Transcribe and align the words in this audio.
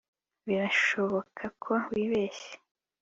birashoboka 0.47 1.43
ko 1.63 1.71
wibeshye 1.93 2.53